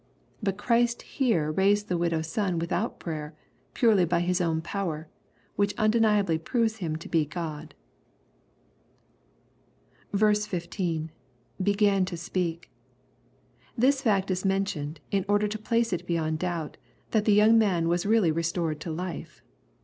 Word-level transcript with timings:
But 0.41 0.57
Christ 0.57 1.03
here 1.03 1.51
raised 1.51 1.87
the 1.87 1.95
widow's 1.95 2.25
son 2.25 2.57
without 2.57 2.99
prayer, 2.99 3.35
purely 3.75 4.03
by 4.03 4.21
His 4.21 4.41
own 4.41 4.59
power; 4.59 5.07
which 5.55 5.75
undeniably 5.77 6.39
proves 6.39 6.77
him 6.77 6.95
to 6.95 7.07
be 7.07 7.23
God." 7.23 7.75
15.— 10.17 11.11
[Began 11.61 12.05
to 12.05 12.17
speak.] 12.17 12.71
This 13.77 14.01
fact 14.01 14.31
is 14.31 14.43
mentioned, 14.43 14.99
in 15.11 15.23
order 15.27 15.47
to 15.47 15.59
place 15.59 15.93
it 15.93 16.07
beyond 16.07 16.39
doubt, 16.39 16.77
that 17.11 17.25
the 17.25 17.33
young 17.33 17.59
man 17.59 17.87
was 17.87 18.03
really 18.03 18.31
restored 18.31 18.79
to 18.79 18.89
life. 18.91 19.43